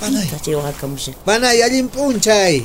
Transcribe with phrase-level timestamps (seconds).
[0.00, 1.14] Chayri.
[1.24, 1.62] Panay.
[1.62, 2.62] Allin p'unchay.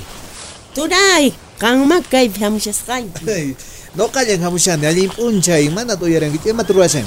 [0.73, 3.29] Turay, qanma kaypi hamushasqayki.
[3.29, 3.55] Ay,
[3.93, 7.05] Noqallan hamushani allin p'unchay mana tuyaranki ima turashan.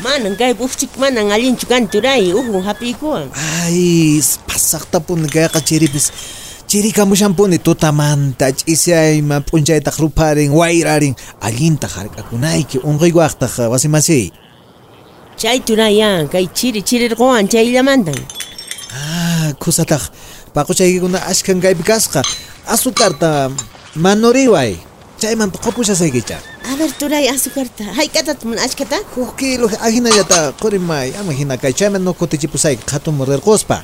[0.00, 3.28] Manan kay buhchik manan allinchu kan turay, uhu hapikuwan.
[3.64, 6.12] Ay, pasaqtapuni kayqa chiripis.
[6.66, 14.32] Chirikamushanpuni tutamanta ch'isayman p'unchaytaq ruparin wayrarin allinta hark'akunayki unquykuaqtaq wasimasiy.
[15.36, 18.16] Chay turaya, kay chiri chirirquwan chayllamantan.
[19.54, 20.02] Kusataq
[20.54, 22.22] paquchaykikuna ashkan kaypi kasqa
[22.66, 23.50] azucarta
[23.94, 24.76] manuriway.
[25.16, 26.36] Chaymanta qopushasaykicha.
[26.68, 29.00] A ver turay azucarta, hayk'atata man achkata?
[29.16, 33.80] Huk kilo ahinallata qurimay ama hina kay chayman no kutichipusayki qhatum rirquspa.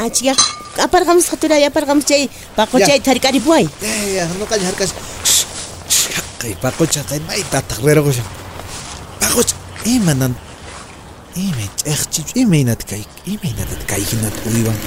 [0.00, 0.32] Achya,
[0.80, 3.68] aparqamusqa turay, aparqamus chay paquchay tharikaripuway.
[3.82, 4.94] Ya, ya, no kay harkas.
[6.40, 8.24] Kay paqucha kay may tataq rirqusha.
[9.20, 10.32] Paqucha, imanan
[11.36, 14.78] Imech echchich imaynat kayk imaynat kayhinat uywan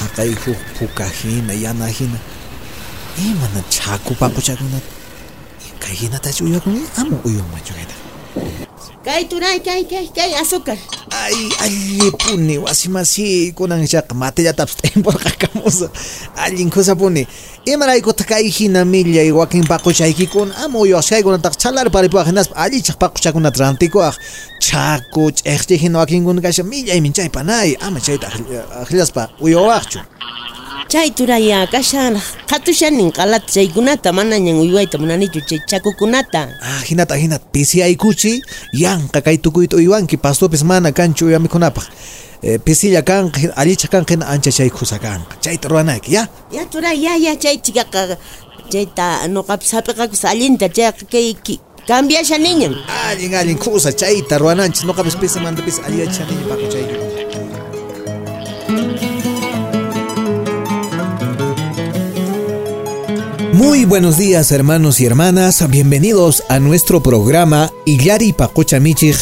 [0.00, 2.18] hataihu, pukahina yanahina
[3.18, 4.82] imanat chaku papuchakunat
[5.80, 7.99] Kai hinat achu yaku ni ama uyumachu kayta
[9.00, 10.76] Kay turay, kay, kay, kay azúcar.
[11.08, 11.32] Ay,
[11.64, 15.88] allipuni wasimasi kunan shaq matillatapas t'imporqakamusa
[16.36, 17.24] allin khusapuni
[17.64, 24.14] imaraykuta kay hina millay wakin paquchaykikuna ama uyuwashkaykunataq chalari paripuwaq hinaspa allichaq paquchakunata rantikuwaq
[24.60, 28.28] chaku ch'eqchi hina wakinkuna kasha millaymin chay panay ama chayta
[28.84, 30.04] aqllaspa uyuwaqchu
[30.90, 32.18] Chay turaya, kashan
[32.50, 36.42] qatushanin qalata chaykunata manañan uywayta munanichu chay chakukunata.
[36.62, 37.44] ah hinata hinata.
[37.52, 38.42] Pisiaykuchi
[38.74, 41.86] yanqa kay tukuyta uywanki pastupis mana kanchu uywamikunapaq
[42.42, 46.26] eh, pisilla kanqa allicha kanqa hina ancha chay khusa kanqa chayta ruwanayki ya?
[46.50, 48.18] Ya turay, ya, ya, chay chikaqa,
[48.72, 52.74] chayta nuqapis hapiqakus allinta chayqa kay ki- cambiasha niñan.
[53.06, 57.09] Allin allin kusa chayta ruwananchis nuqapis pisimantapis alliyachanin paquchayki
[63.60, 69.16] Muy buenos días hermanos y hermanas, bienvenidos a nuestro programa Illari Pacocha Michig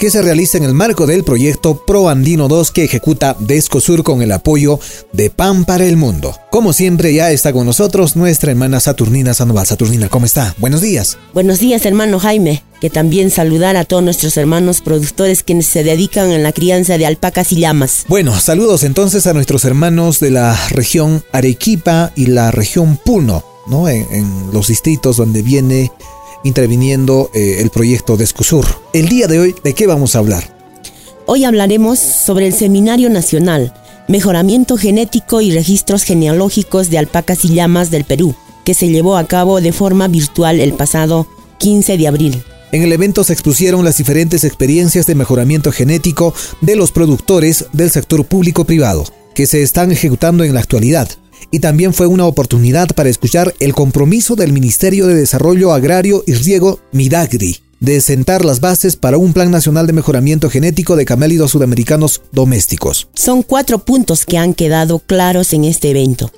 [0.00, 4.20] que se realiza en el marco del proyecto Pro Andino 2 que ejecuta Descosur con
[4.20, 4.80] el apoyo
[5.12, 6.36] de Pan para el Mundo.
[6.50, 9.64] Como siempre ya está con nosotros nuestra hermana Saturnina Sandoval.
[9.64, 10.56] Saturnina, ¿cómo está?
[10.58, 11.16] Buenos días.
[11.32, 12.64] Buenos días, hermano Jaime.
[12.80, 17.06] Que también saludar a todos nuestros hermanos productores quienes se dedican en la crianza de
[17.06, 18.06] alpacas y llamas.
[18.08, 23.88] Bueno, saludos entonces a nuestros hermanos de la región Arequipa y la región Puno, ¿no?
[23.88, 25.90] En, en los distritos donde viene
[26.44, 28.66] interviniendo eh, el proyecto Descosur.
[28.92, 30.54] El día de hoy, ¿de qué vamos a hablar?
[31.26, 33.72] Hoy hablaremos sobre el Seminario Nacional,
[34.08, 39.26] Mejoramiento Genético y Registros Genealógicos de Alpacas y Llamas del Perú, que se llevó a
[39.26, 41.26] cabo de forma virtual el pasado
[41.58, 42.44] 15 de abril.
[42.72, 47.90] En el evento se expusieron las diferentes experiencias de mejoramiento genético de los productores del
[47.90, 49.04] sector público-privado,
[49.34, 51.08] que se están ejecutando en la actualidad.
[51.50, 56.34] Y también fue una oportunidad para escuchar el compromiso del Ministerio de Desarrollo Agrario y
[56.34, 61.50] Riego, Midagri, de sentar las bases para un plan nacional de mejoramiento genético de camélidos
[61.50, 63.08] sudamericanos domésticos.
[63.14, 66.32] Son cuatro puntos que han quedado claros en este evento.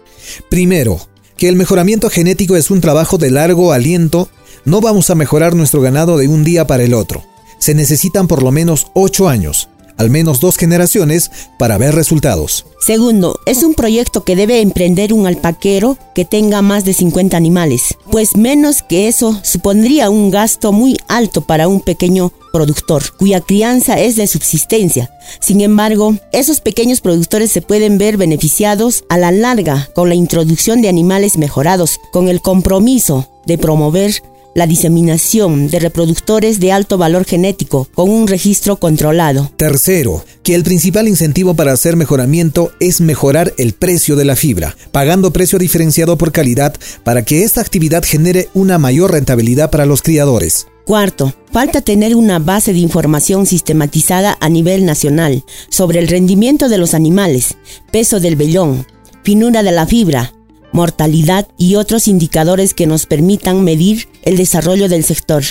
[0.49, 1.01] Primero,
[1.37, 4.29] que el mejoramiento genético es un trabajo de largo aliento.
[4.65, 7.25] No vamos a mejorar nuestro ganado de un día para el otro.
[7.59, 12.67] Se necesitan por lo menos 8 años, al menos dos generaciones, para ver resultados.
[12.81, 17.97] Segundo, es un proyecto que debe emprender un alpaquero que tenga más de 50 animales,
[18.11, 23.99] pues menos que eso supondría un gasto muy alto para un pequeño productor, cuya crianza
[24.01, 25.11] es de subsistencia.
[25.41, 30.81] Sin embargo, esos pequeños productores se pueden ver beneficiados a la larga con la introducción
[30.81, 34.23] de animales mejorados, con el compromiso de promover
[34.57, 39.53] la diseminación de reproductores de alto valor genético con un registro controlado.
[39.59, 44.75] Tercero, que el principal incentivo para hacer mejoramiento es mejorar el precio de la fibra,
[44.93, 46.75] pagando precio diferenciado por calidad
[47.05, 50.67] para que esta actividad genere una mayor rentabilidad para los criadores.
[50.87, 56.79] Cuarto, falta tener una base de información sistematizada a nivel nacional sobre el rendimiento de
[56.79, 57.57] los animales,
[57.91, 58.87] peso del vellón,
[59.23, 60.33] finura de la fibra,
[60.73, 65.43] mortalidad y otros indicadores que nos permitan medir el desarrollo del sector.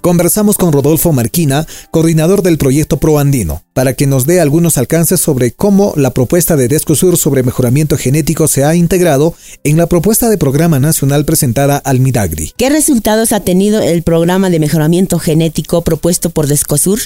[0.00, 5.52] Conversamos con Rodolfo Marquina, coordinador del proyecto ProAndino, para que nos dé algunos alcances sobre
[5.52, 9.34] cómo la propuesta de Descosur sobre mejoramiento genético se ha integrado
[9.64, 12.52] en la propuesta de programa nacional presentada al Midagri.
[12.56, 16.98] ¿Qué resultados ha tenido el programa de mejoramiento genético propuesto por Descosur?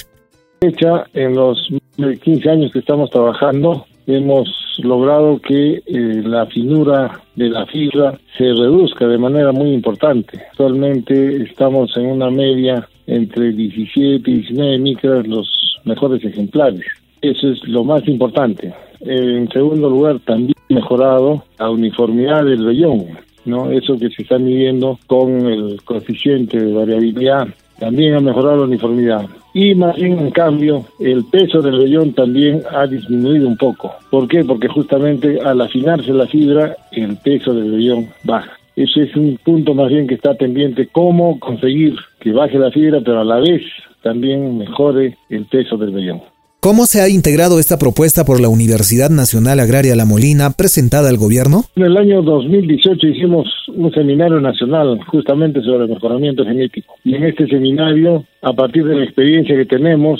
[0.61, 1.57] Hecha en los
[1.97, 4.47] 15 años que estamos trabajando, hemos
[4.83, 10.41] logrado que eh, la finura de la fibra se reduzca de manera muy importante.
[10.51, 16.85] Actualmente estamos en una media entre 17 y 19 micras los mejores ejemplares.
[17.21, 18.73] Eso es lo más importante.
[19.01, 23.05] En segundo lugar, también mejorado la uniformidad del vellón,
[23.45, 23.69] ¿no?
[23.69, 27.47] Eso que se está midiendo con el coeficiente de variabilidad
[27.79, 29.25] también ha mejorado la uniformidad.
[29.57, 33.89] Y más bien, en cambio, el peso del vellón también ha disminuido un poco.
[34.11, 34.43] ¿Por qué?
[34.43, 38.51] Porque justamente al afinarse la fibra, el peso del vellón baja.
[38.75, 42.99] Ese es un punto más bien que está pendiente, cómo conseguir que baje la fibra,
[42.99, 43.61] pero a la vez
[44.03, 46.21] también mejore el peso del vellón.
[46.65, 51.17] ¿Cómo se ha integrado esta propuesta por la Universidad Nacional Agraria La Molina presentada al
[51.21, 51.69] gobierno?
[51.75, 56.95] En el año 2018 hicimos un seminario nacional justamente sobre el mejoramiento genético.
[57.03, 60.19] Y en este seminario, a partir de la experiencia que tenemos,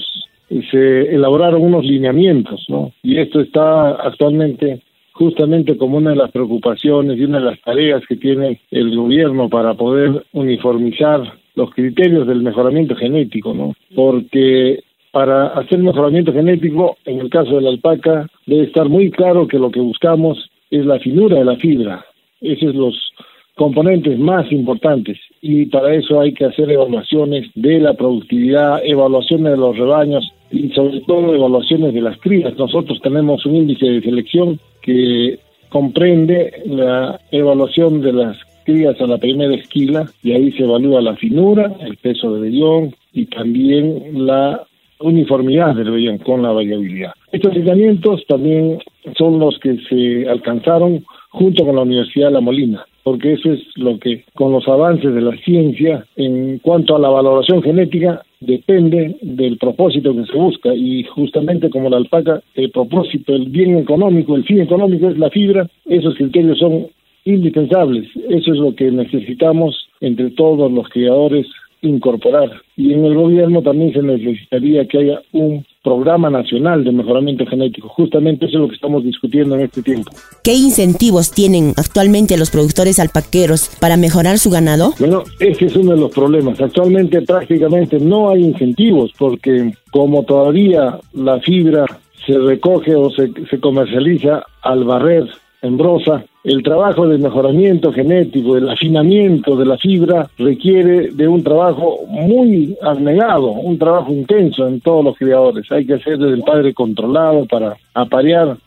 [0.69, 2.91] se elaboraron unos lineamientos, ¿no?
[3.01, 4.83] Y esto está actualmente
[5.13, 9.49] justamente como una de las preocupaciones y una de las tareas que tiene el gobierno
[9.49, 11.21] para poder uniformizar
[11.55, 13.73] los criterios del mejoramiento genético, ¿no?
[13.95, 14.83] Porque
[15.15, 19.57] para hacer mejoramiento genético, en el caso de la alpaca, debe estar muy claro que
[19.57, 22.05] lo que buscamos es la finura de la fibra.
[22.41, 23.13] Esos son los
[23.55, 29.57] componentes más importantes y para eso hay que hacer evaluaciones de la productividad, evaluaciones de
[29.57, 32.53] los rebaños y sobre todo evaluaciones de las crías.
[32.57, 35.39] Nosotros tenemos un índice de selección que
[35.69, 41.15] comprende la evaluación de las crías a la primera esquila y ahí se evalúa la
[41.15, 44.67] finura, el peso de vellón y también la
[44.99, 47.13] uniformidad del vellón con la variabilidad.
[47.31, 48.79] Estos lineamientos también
[49.17, 53.59] son los que se alcanzaron junto con la Universidad de La Molina, porque eso es
[53.75, 59.17] lo que, con los avances de la ciencia, en cuanto a la valoración genética, depende
[59.21, 64.35] del propósito que se busca y justamente como la alpaca, el propósito, el bien económico,
[64.35, 66.87] el fin económico es la fibra, esos criterios son
[67.25, 71.47] indispensables, eso es lo que necesitamos entre todos los criadores
[71.87, 72.49] incorporar.
[72.75, 77.87] Y en el gobierno también se necesitaría que haya un programa nacional de mejoramiento genético.
[77.89, 80.11] Justamente eso es lo que estamos discutiendo en este tiempo.
[80.43, 84.93] ¿Qué incentivos tienen actualmente los productores alpaqueros para mejorar su ganado?
[84.99, 86.59] Bueno, ese es uno de los problemas.
[86.59, 91.85] Actualmente prácticamente no hay incentivos porque como todavía la fibra
[92.25, 95.29] se recoge o se, se comercializa al barrer
[95.61, 101.43] en brosa, el trabajo de mejoramiento genético, el afinamiento de la fibra requiere de un
[101.43, 105.71] trabajo muy abnegado, un trabajo intenso en todos los criadores.
[105.71, 108.57] Hay que hacer desde el padre controlado para aparear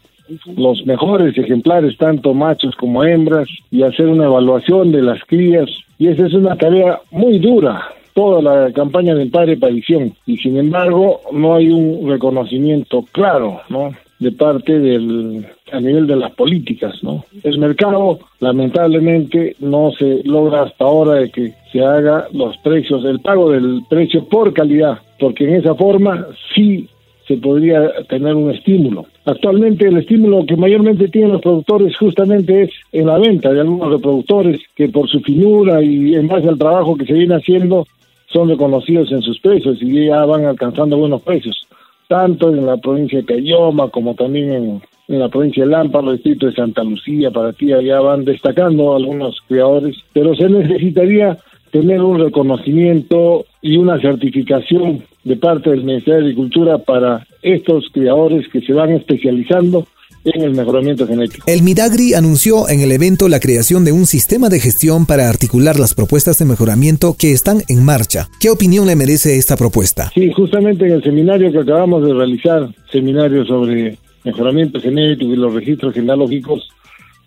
[0.57, 5.71] los mejores ejemplares, tanto machos como hembras, y hacer una evaluación de las crías.
[5.99, 7.81] Y esa es una tarea muy dura,
[8.13, 10.13] toda la campaña del padre parición.
[10.27, 13.93] Y sin embargo, no hay un reconocimiento claro, ¿no?
[14.19, 17.25] De parte del a nivel de las políticas, ¿no?
[17.43, 23.21] El mercado lamentablemente no se logra hasta ahora de que se haga los precios, el
[23.21, 26.89] pago del precio por calidad, porque en esa forma sí
[27.27, 29.05] se podría tener un estímulo.
[29.27, 33.93] Actualmente el estímulo que mayormente tienen los productores justamente es en la venta de algunos
[33.93, 37.87] reproductores que por su finura y en base al trabajo que se viene haciendo
[38.33, 41.68] son reconocidos en sus precios y ya van alcanzando buenos precios
[42.09, 46.47] tanto en la provincia de Cayoma como también en, la provincia de Lampa, el distrito
[46.47, 51.39] de Santa Lucía, para ti allá van destacando algunos criadores, pero se necesitaría
[51.71, 58.49] tener un reconocimiento y una certificación de parte del Ministerio de Agricultura para estos criadores
[58.49, 59.87] que se van especializando
[60.25, 61.45] en el mejoramiento genético.
[61.47, 65.79] El Midagri anunció en el evento la creación de un sistema de gestión para articular
[65.79, 68.29] las propuestas de mejoramiento que están en marcha.
[68.41, 70.11] ¿Qué opinión le merece esta propuesta?
[70.15, 75.55] Sí, justamente en el seminario que acabamos de realizar, seminario sobre mejoramiento genético y los
[75.55, 76.69] registros genealógicos,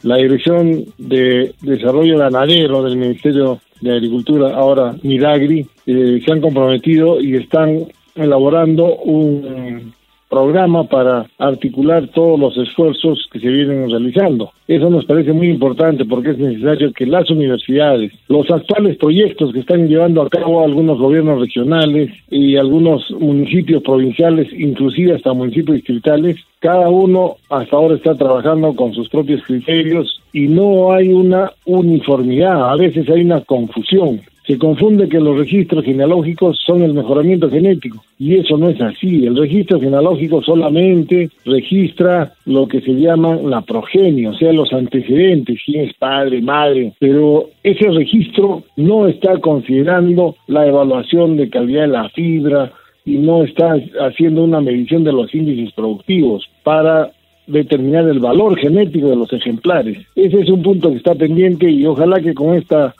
[0.03, 7.21] la Dirección de Desarrollo Ganadero del Ministerio de Agricultura, ahora Midagri, eh, se han comprometido
[7.21, 9.93] y están elaborando un
[10.31, 14.51] programa para articular todos los esfuerzos que se vienen realizando.
[14.65, 19.59] Eso nos parece muy importante porque es necesario que las universidades, los actuales proyectos que
[19.59, 26.37] están llevando a cabo algunos gobiernos regionales y algunos municipios provinciales, inclusive hasta municipios distritales,
[26.59, 32.71] cada uno hasta ahora está trabajando con sus propios criterios y no hay una uniformidad,
[32.71, 34.21] a veces hay una confusión.
[34.51, 39.25] Se confunde que los registros genealógicos son el mejoramiento genético y eso no es así.
[39.25, 45.61] El registro genealógico solamente registra lo que se llama la progenie, o sea, los antecedentes,
[45.65, 51.87] quién es padre, madre, pero ese registro no está considerando la evaluación de calidad de
[51.87, 52.73] la fibra
[53.05, 57.09] y no está haciendo una medición de los índices productivos para
[57.47, 60.05] determinar el valor genético de los ejemplares.
[60.13, 62.93] Ese es un punto que está pendiente y ojalá que con esta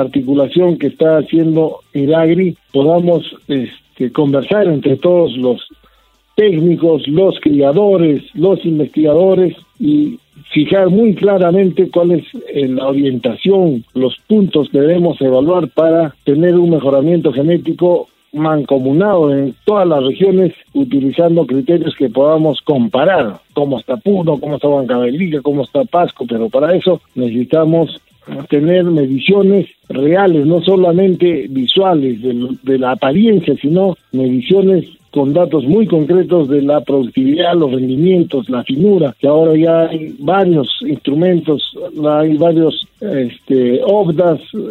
[0.00, 5.66] articulación que está haciendo el AGRI podamos este, conversar entre todos los
[6.34, 10.18] técnicos, los criadores, los investigadores y
[10.52, 16.54] fijar muy claramente cuál es eh, la orientación, los puntos que debemos evaluar para tener
[16.56, 23.96] un mejoramiento genético mancomunado en todas las regiones utilizando criterios que podamos comparar, cómo está
[23.96, 28.00] Puno, cómo está Huancavelica, cómo está Pasco, pero para eso necesitamos
[28.48, 36.48] tener mediciones reales, no solamente visuales de, la apariencia, sino mediciones con datos muy concretos
[36.48, 41.72] de la productividad, los rendimientos, la finura, que ahora ya hay varios instrumentos,
[42.04, 43.80] hay varios este,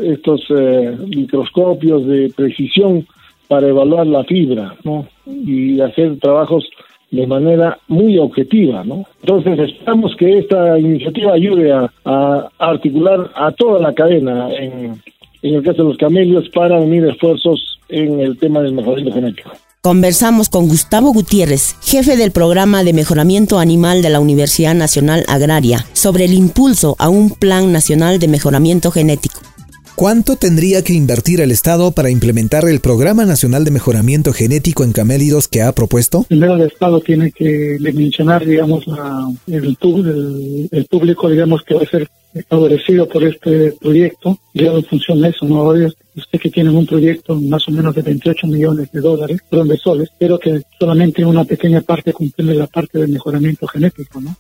[0.04, 3.08] estos eh, microscopios de precisión
[3.48, 5.08] para evaluar la fibra, ¿no?
[5.26, 6.70] Y hacer trabajos
[7.16, 9.06] de manera muy objetiva, ¿no?
[9.22, 15.02] Entonces esperamos que esta iniciativa ayude a, articular a toda la cadena, en,
[15.42, 19.52] en el caso de los camelios, para unir esfuerzos en el tema del mejoramiento genético.
[19.82, 25.86] Conversamos con Gustavo Gutiérrez, jefe del programa de mejoramiento animal de la Universidad Nacional Agraria,
[25.94, 29.42] sobre el impulso a un plan nacional de mejoramiento genético.
[29.96, 34.92] ¿Cuánto tendría que invertir el Estado para implementar el Programa Nacional de Mejoramiento Genético en
[34.92, 36.24] Camélidos que ha propuesto?
[36.24, 38.84] Primero el Estado tiene que mencionar, digamos,
[39.48, 39.78] el,
[40.72, 42.10] el, público, digamos, que va a ser
[42.50, 45.60] favorecido por este proyecto, ya en función de eso, ¿no?
[45.60, 49.70] Ahora usted que tiene un proyecto más o menos de 28 millones de dólares, perdón,
[49.70, 54.36] de soles, pero que solamente una pequeña parte cumple la parte del mejoramiento genético, ¿no?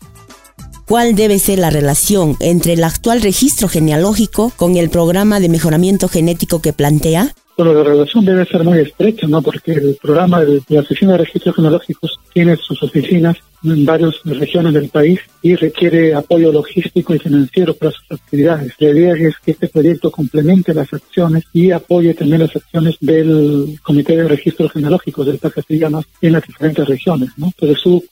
[0.85, 6.07] Cuál debe ser la relación entre el actual registro genealógico con el programa de mejoramiento
[6.07, 7.33] genético que plantea?
[7.57, 9.41] Bueno, la relación debe ser muy estrecha, ¿no?
[9.41, 13.37] Porque el programa de la Oficina de Registros Genealógicos tiene sus oficinas
[13.73, 18.73] en varias regiones del país y requiere apoyo logístico y financiero para sus actividades.
[18.79, 23.79] La idea es que este proyecto complemente las acciones y apoye también las acciones del
[23.83, 27.51] Comité de Registros Genealógicos del PAC Castellanos en las diferentes regiones, ¿no?
[27.59, 28.03] Pero su,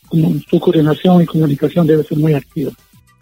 [0.50, 2.72] su coordinación y comunicación debe ser muy activa.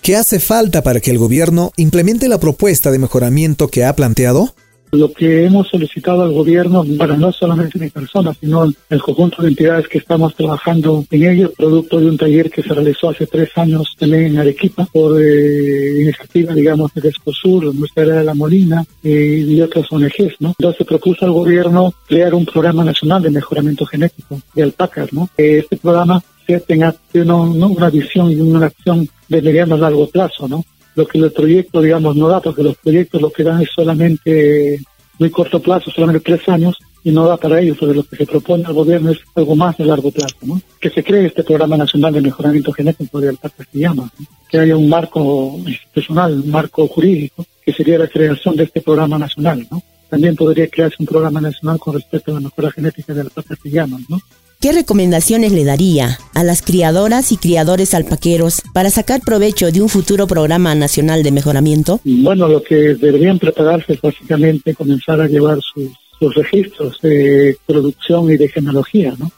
[0.02, 4.56] ¿Qué hace falta para que el gobierno implemente la propuesta de mejoramiento que ha planteado?
[4.92, 9.50] Lo que hemos solicitado al gobierno, bueno, no solamente mi persona, sino el conjunto de
[9.50, 13.50] entidades que estamos trabajando en ello, producto de un taller que se realizó hace tres
[13.56, 19.46] años también en Arequipa por eh, iniciativa, digamos, de Escosur, Nuestra de la Molina eh,
[19.48, 20.54] y otras ONGs, ¿no?
[20.60, 25.30] Entonces propuso al gobierno crear un programa nacional de mejoramiento genético de alpacas, ¿no?
[25.38, 26.22] Este programa
[26.60, 30.66] tenga una, una visión y una acción de mediano a largo plazo, ¿no?
[30.96, 34.80] Lo que el proyecto, digamos, no da, porque los proyectos lo que dan es solamente
[35.20, 38.26] muy corto plazo, solamente tres años, y no da para ellos, porque lo que se
[38.26, 40.62] propone al gobierno es algo más de largo plazo, ¿no?
[40.80, 44.12] Que se cree este programa nacional de mejoramiento genético de alta se llama,
[44.50, 49.18] que haya un marco institucional, un marco jurídico, que sería la creación de este programa
[49.18, 49.82] nacional, ¿no?
[50.10, 54.06] También podría crearse un programa nacional con respecto a la mejora genética de alta llaman,
[54.10, 54.20] ¿no?
[54.62, 59.90] ¿Qué recomendaciones le daría a las criadoras y criadores alpaqueros para sacar provecho de un
[59.90, 62.00] futuro programa nacional de mejoramiento?
[62.04, 68.38] Bueno, lo que deberían prepararse es básicamente comenzar a llevar sus, registros de producción y
[68.38, 69.32] de genealogía, ¿no?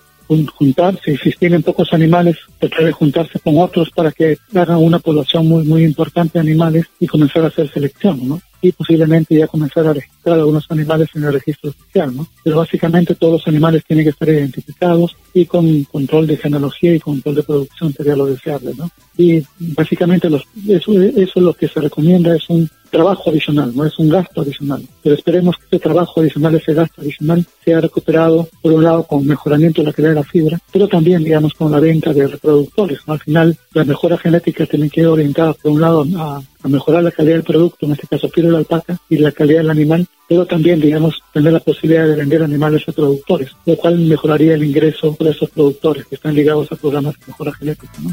[0.57, 5.47] juntarse, si tienen pocos animales, tratar de juntarse con otros para que hagan una población
[5.47, 8.41] muy muy importante de animales y comenzar a hacer selección, ¿no?
[8.63, 12.27] Y posiblemente ya comenzar a registrar algunos animales en el registro oficial, ¿no?
[12.43, 16.99] Pero básicamente todos los animales tienen que estar identificados y con control de genealogía y
[16.99, 18.89] control de producción sería lo deseable, ¿no?
[19.17, 23.85] Y básicamente los, eso, eso es lo que se recomienda, es un trabajo adicional, no
[23.85, 24.87] es un gasto adicional.
[25.01, 29.25] Pero esperemos que ese trabajo adicional, ese gasto adicional, sea recuperado, por un lado, con
[29.25, 32.99] mejoramiento de la calidad de la fibra, pero también, digamos, con la venta de reproductores.
[33.07, 37.11] Al final, la mejora genética tiene que ir orientada, por un lado, a, mejorar la
[37.11, 40.45] calidad del producto, en este caso, fibra de alpaca, y la calidad del animal, pero
[40.45, 45.17] también, digamos, tener la posibilidad de vender animales a productores, lo cual mejoraría el ingreso
[45.19, 47.93] de esos productores que están ligados a programas de mejora genética.
[48.01, 48.11] ¿no?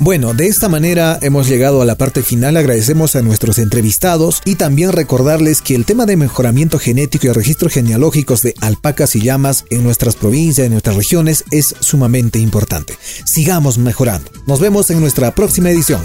[0.00, 2.56] Bueno, de esta manera hemos llegado a la parte final.
[2.56, 7.72] Agradecemos a nuestros entrevistados y también recordarles que el tema de mejoramiento genético y registros
[7.72, 12.96] genealógicos de alpacas y llamas en nuestras provincias, en nuestras regiones, es sumamente importante.
[13.24, 14.30] Sigamos mejorando.
[14.46, 16.00] Nos vemos en nuestra próxima edición.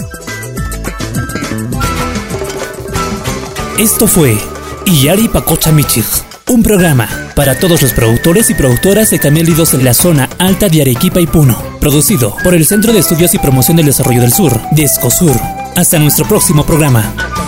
[3.77, 4.37] Esto fue
[4.85, 6.05] Iyari Pacocha Michig,
[6.53, 10.81] un programa para todos los productores y productoras de camélidos en la zona alta de
[10.81, 14.61] Arequipa y Puno, producido por el Centro de Estudios y Promoción del Desarrollo del Sur,
[14.71, 15.35] DESCOSUR.
[15.75, 17.42] Hasta nuestro próximo programa.